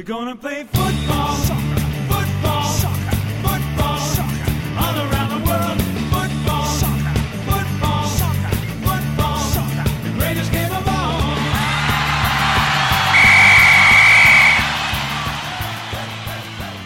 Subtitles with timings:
[0.00, 1.36] We're gonna play football,
[2.08, 2.64] football,
[3.44, 4.00] football,
[4.78, 5.78] all around the world.
[6.08, 6.64] Football,
[7.44, 8.08] football,
[8.80, 9.40] football,
[10.02, 11.20] the greatest game of all.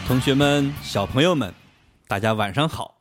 [0.08, 1.54] 同学们、小朋友们，
[2.08, 2.96] 大家晚上好！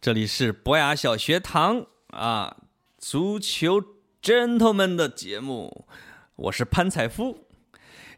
[0.00, 2.56] 这里是博雅小学堂啊，
[2.98, 3.80] 足球
[4.20, 5.86] gentlemen 的节目，
[6.34, 7.46] 我是潘采夫。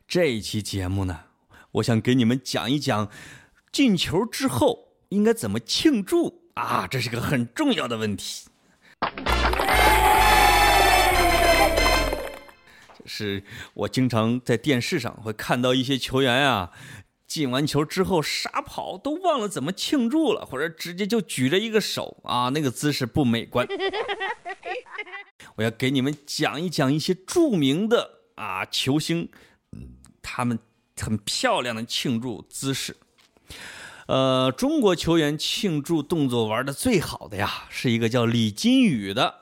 [0.06, 1.24] 这一期节目呢，
[1.72, 3.10] 我想给你们讲一讲
[3.72, 8.46] 进球之后应该怎么庆祝啊，这是个很重要的问题。
[12.98, 16.70] 就是我经常在电视上会看到一些球员啊，
[17.26, 23.66] 进完球之后傻跑，都忘了怎么庆祝了，或者直接就举着一个手啊，那个姿势不美观。
[25.56, 29.28] 我要给你们讲一讲一些著名的啊球星，
[30.22, 30.58] 他们
[30.96, 32.96] 很漂亮的庆祝姿势。
[34.06, 39.34] 呃，中国球员庆祝动作玩的最好的呀，是一个叫李金羽的。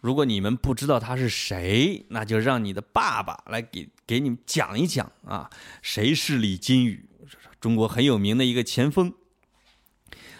[0.00, 5.50] 如果你们不知道他是谁，那就让你的爸爸来给给你们讲一讲啊，
[5.82, 7.08] 谁是李金羽？
[7.60, 9.12] 中国很有名的一个前锋。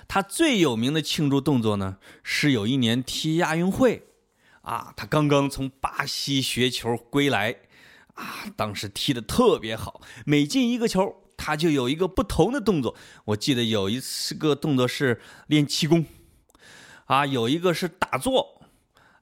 [0.06, 4.04] 他最有名的庆祝动作呢，是有一年踢亚运会，
[4.62, 7.54] 啊，他刚刚从巴西学球归来，
[8.18, 12.96] 啊，当时踢得特别好，每进一个球，他就有一个不同的动作。
[13.26, 16.04] 我记得有一次个动作是练气功，
[17.04, 18.60] 啊，有一个是打坐。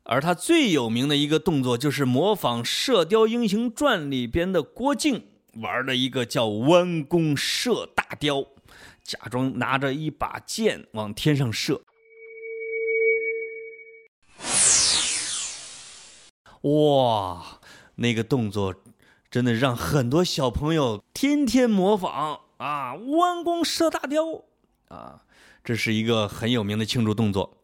[0.05, 8.47] 而他最有名的一个动作，就是模仿《射雕英雄传》里边的郭靖玩的一个叫弯弓射大雕，
[9.03, 11.83] 假装拿着一把剑往天上射。
[16.63, 17.61] 哇，
[17.97, 18.75] 那个动作
[19.31, 22.95] 真的让很多小朋友天天模仿啊！
[22.95, 24.45] 弯弓射大雕
[24.89, 25.23] 啊，
[25.63, 27.59] 这是一个很有名的庆祝动作。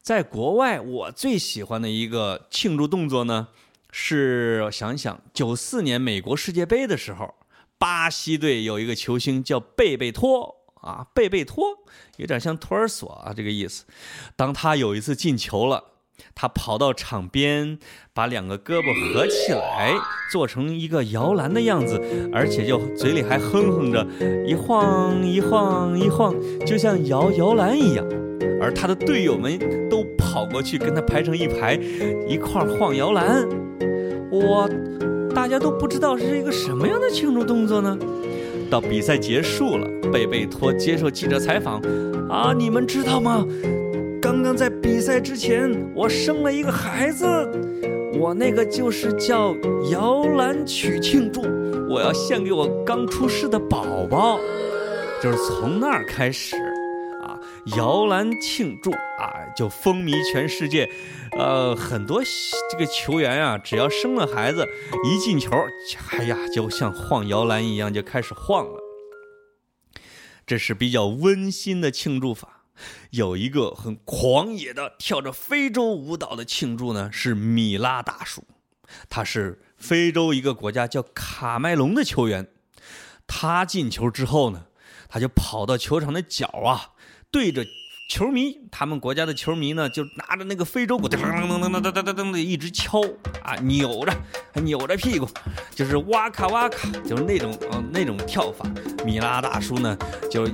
[0.00, 3.48] 在国外，我最喜欢的一个庆祝动作呢，
[3.90, 7.34] 是想想九四年美国世界杯的时候，
[7.78, 11.64] 巴西队有一个球星叫贝贝托啊，贝贝托
[12.18, 13.84] 有点像托儿所啊这个意思。
[14.36, 15.82] 当他有一次进球了，
[16.34, 17.78] 他跑到场边，
[18.12, 19.94] 把两个胳膊合起来，
[20.32, 22.00] 做成一个摇篮的样子，
[22.32, 24.06] 而且就嘴里还哼哼着，
[24.46, 26.34] 一晃一晃一晃，
[26.66, 28.04] 就像摇摇篮一样。
[28.60, 29.58] 而他的队友们
[29.90, 31.74] 都跑过去跟他排成一排，
[32.28, 33.46] 一块儿晃摇篮。
[34.30, 34.68] 哇，
[35.34, 37.96] 大家都不知道是一个什么样的庆祝动作呢？
[38.70, 41.80] 到比赛结束了，贝贝托接受记者采访，
[42.28, 43.46] 啊，你们知道吗？
[44.24, 47.26] 刚刚在比赛之前，我生了一个孩子，
[48.14, 49.54] 我那个就是叫
[49.90, 51.42] 摇篮曲庆祝，
[51.90, 54.40] 我要献给我刚出世的宝宝。
[55.22, 56.56] 就是从那儿开始
[57.22, 57.38] 啊。
[57.76, 60.88] 摇篮庆祝啊，就风靡全世界。
[61.32, 62.22] 呃，很多
[62.70, 64.66] 这个球员啊，只要生了孩子，
[65.04, 65.50] 一进球，
[66.12, 68.80] 哎呀，就像晃摇篮一样，就开始晃了。
[70.46, 72.53] 这是比较温馨的庆祝法。
[73.10, 78.44] 有一个很狂野的跳着非洲舞蹈的庆祝呢，是米拉大叔，
[79.08, 82.48] 他是非洲一个国家叫卡麦隆的球员。
[83.26, 84.66] 他进球之后呢，
[85.08, 86.90] 他就跑到球场的角啊。
[87.30, 87.64] 对着
[88.08, 93.00] 球迷，他们国家的球迷呢，就拿着那个非洲鼓，噔噔噔噔噔噔噔噔的一直敲
[93.42, 94.14] 啊，扭着，
[94.60, 95.26] 扭着屁股，
[95.74, 98.64] 就是哇卡哇卡，就是那种呃那种跳法。
[99.04, 99.96] 米拉大叔呢，
[100.30, 100.46] 就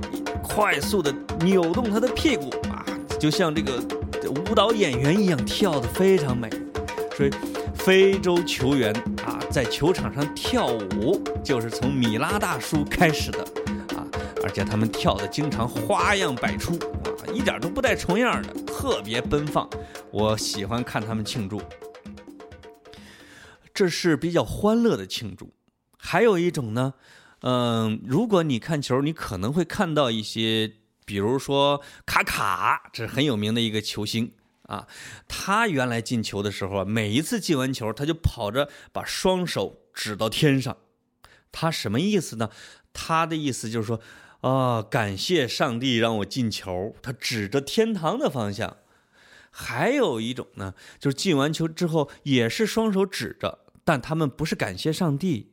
[0.42, 2.84] 快速的扭动他的屁股啊，
[3.18, 3.82] 就像这个
[4.28, 6.48] 舞蹈演员一样，跳的非常美。
[7.16, 7.30] 所以，
[7.74, 13.40] 非洲球员啊，在球场上跳舞，就是从米拉大叔开始的
[13.94, 14.06] 啊。
[14.42, 19.68] 而且他们跳的经常花样百出啊，一点都不带重样的，特别奔放。
[20.10, 21.60] 我喜欢看他们庆祝，
[23.74, 25.52] 这是比较欢乐的庆祝。
[25.98, 26.94] 还有一种呢，
[27.42, 34.32] 嗯，如果你看球，你可能会看到一些，比如说卡卡，这是很有名的一个球星
[34.62, 34.86] 啊。
[35.28, 40.76] 他原来进球的时候啊，每一次进完球，他就跑着把双手指到天上。
[41.52, 42.50] 他什么意思呢？
[42.92, 44.00] 他的意思就是说。
[44.40, 44.82] 啊！
[44.82, 46.96] 感谢上帝让我进球。
[47.02, 48.78] 他指着天堂的方向。
[49.50, 55.52] 还有一种呢，就是进完球之后也是双手指着，但他们不是感谢上帝，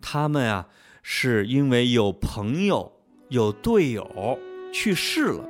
[0.00, 0.68] 他们啊
[1.06, 2.90] 是因为有朋友、
[3.28, 4.38] 有队友
[4.72, 5.44] 去世了。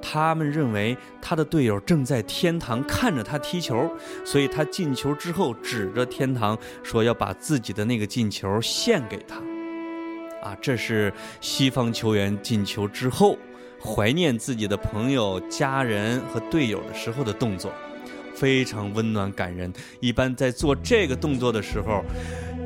[0.00, 3.94] 他们认为他的队友正在天堂看着他踢球，
[4.24, 9.36] 所以他进球之后指着天堂说要把自己的那个进球献给他。
[10.42, 11.12] 啊，这是
[11.42, 13.36] 西方球员进球之后
[13.78, 17.70] 怀念自己的朋友、家人和队友的时候的动作，
[18.34, 19.70] 非常温暖感人。
[20.00, 22.02] 一般在做这个动作的时候，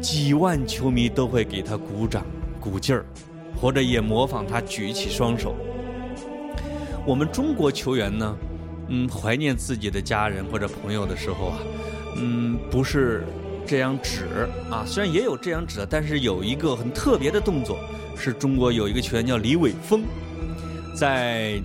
[0.00, 2.24] 几万球迷都会给他鼓掌
[2.60, 3.04] 鼓劲儿，
[3.60, 5.54] 或者也模仿他举起双手。
[7.06, 8.36] 我们中国球员呢，
[8.88, 11.58] 嗯，怀念自己的家人或者朋友的时候啊，
[12.16, 13.24] 嗯，不是
[13.66, 14.26] 这样指
[14.70, 17.78] 啊，虽然也有这样指的，但是有一个很特别的动作，
[18.16, 20.02] 是中国有一个球员叫李玮峰，
[20.94, 21.60] 在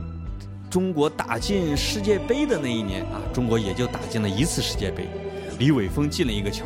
[0.69, 5.07] 中国打进世界杯的那一年啊，中国也就打进了一次世界杯，
[5.59, 6.65] 李玮峰进了一个球，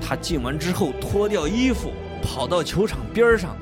[0.00, 1.92] 他进完之后脱掉衣服，
[2.22, 3.56] 跑到球场边上，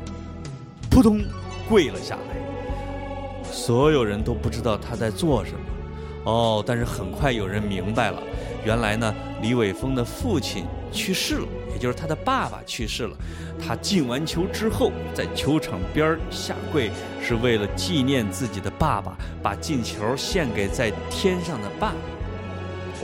[0.91, 1.21] 扑通
[1.69, 3.43] 跪了下来。
[3.50, 8.23] 所有人都不知道他在做什么，哦，但是很快有人明白了，
[8.65, 13.17] 原来呢，李伟峰的父亲去世了，也就是他的爸爸去世了。
[13.59, 16.91] 他进完球之后，在球场边下跪，
[17.23, 21.97] 是为了纪念自己的爸爸，把进球献给在天上的爸爸。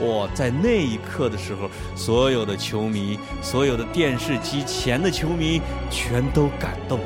[0.01, 5.61] 哇，在那一刻的时候，所有的球迷，所有的电视机前的球迷，
[5.91, 6.99] 全都感动。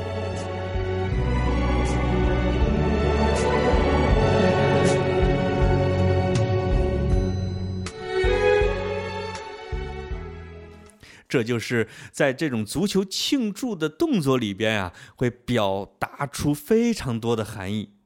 [11.28, 17.97] 这就是在这种足球庆祝的动作里边啊，会表达出非常多的含义。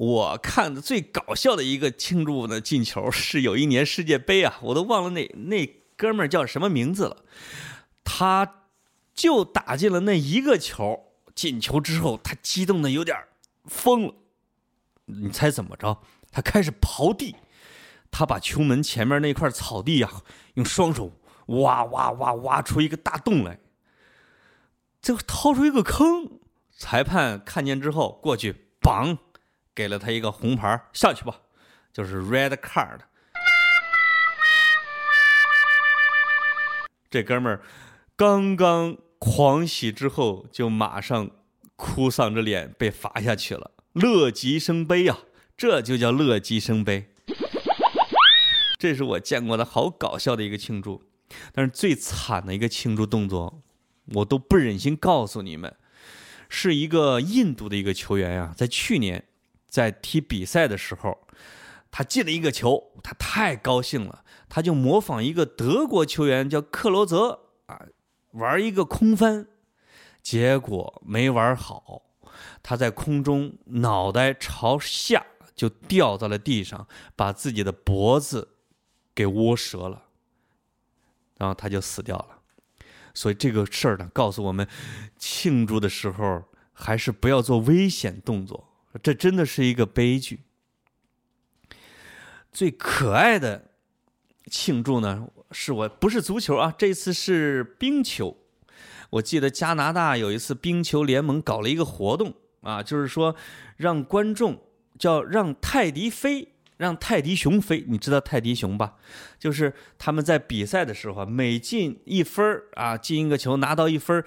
[0.00, 7.18] 我看的最搞笑的一个庆祝的进球是有一年世界杯啊，我都忘了那那哥们儿叫什么名字了，
[8.02, 8.64] 他
[9.14, 13.14] 就打进了那一个球，进球之后他激动的有点
[13.66, 14.14] 疯了，
[15.04, 15.98] 你猜怎么着？
[16.32, 17.36] 他开始刨地。
[18.10, 20.10] 他把球门前面那块草地呀，
[20.54, 21.12] 用双手
[21.46, 23.60] 挖挖挖挖出一个大洞来，
[25.02, 26.40] 就掏出一个坑。
[26.70, 29.18] 裁判看见之后过去，绑，
[29.80, 31.40] 给了他一个红牌，下去吧，
[31.90, 32.98] 就是 red card。
[37.08, 37.62] 这哥们儿
[38.14, 41.30] 刚刚狂喜之后，就马上
[41.76, 45.16] 哭丧着脸被罚下去了，乐极生悲呀，
[45.56, 47.10] 这就叫乐极生悲。
[48.78, 51.02] 这是我见过的好搞笑的一个庆祝，
[51.54, 53.62] 但是最惨的一个庆祝动作，
[54.12, 55.74] 我都不忍心告诉你们，
[56.50, 59.24] 是一个印度的一个球员呀，在去年
[59.70, 61.26] 在踢比赛的时候，
[61.90, 67.86] 他进了一个球，他太高兴了，他就模仿一个德国球员叫克罗泽啊，
[68.32, 69.46] 玩一个空翻，
[70.20, 72.02] 结果没玩好，
[72.62, 75.24] 他在空中脑袋朝下
[75.54, 76.86] 就掉到了地上，
[77.16, 78.56] 把自己的脖子。
[79.12, 80.04] 给窝折了，
[81.36, 82.38] 然后他就死掉了。
[83.12, 84.66] 所以这个事儿呢，告诉我们，
[85.18, 88.69] 庆祝的时候还是不要做危险动作，
[89.02, 90.40] 这真的是一个悲剧。
[92.52, 93.70] 最可爱的
[94.50, 98.36] 庆祝呢，是我不是足球啊，这次是冰球。
[99.10, 103.36] 我记得加拿大有一次冰球联盟搞了一个活动啊，就是说
[103.76, 104.60] 让观众
[104.98, 106.48] 叫让泰迪飞。
[106.80, 108.94] 让泰迪熊飞，你知道泰迪熊吧？
[109.38, 114.24] 就是他们在比赛的时候，每进一分啊，进一个球拿到一分，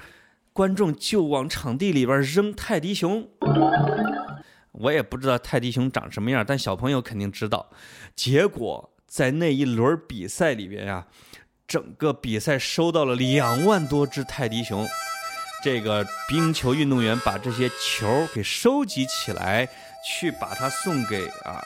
[0.54, 3.28] 观众就往场地里边扔泰迪熊。
[4.74, 7.70] 我也不知道泰迪熊长什么样，但小朋友肯定知道。
[8.16, 11.08] 结果在那一轮比赛里边呀，
[11.68, 14.88] 整个比赛收到了两万多只泰迪熊。
[15.64, 19.70] 这个冰球运动员把这些球给收集起来，
[20.06, 21.64] 去把它送给啊。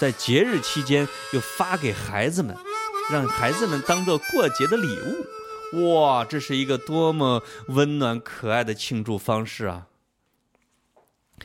[0.00, 2.56] 在节日期间又发给孩子们，
[3.10, 5.94] 让孩子们当做过节的礼物。
[5.94, 9.86] 哇，这是一个多么温暖可爱的庆祝方式啊！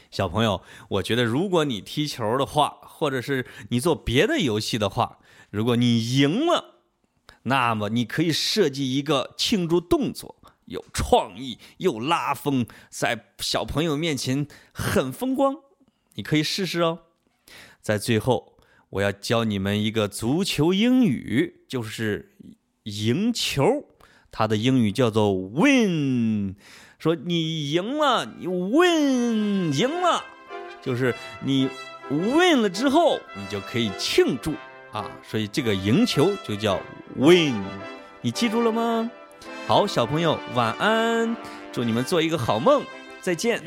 [0.10, 5.20] 小朋友，我觉得如果你踢球的话，或者是你做别的游戏的话，
[5.50, 6.76] 如果你赢了，
[7.44, 15.56] 那么你可以设计一个庆祝动作，有创意又拉风，在小朋友面前很风光。
[16.16, 17.00] 你可以试试哦。
[17.82, 18.58] 在最后，
[18.92, 22.38] 我要教你们一个足球英语，就是
[22.84, 23.88] 赢球。
[24.30, 26.56] 它的英语叫做 win。
[27.02, 30.24] 说你赢了，你 win 赢了，
[30.84, 31.68] 就是你
[32.12, 34.54] win 了之后，你就可以庆祝
[34.92, 35.10] 啊。
[35.24, 36.80] 所以这个赢球就叫
[37.16, 37.60] win。
[38.22, 39.10] 你记住了吗？
[39.66, 41.36] 好，小朋友晚安，
[41.72, 42.84] 祝你们做一个好梦，
[43.20, 43.64] 再见。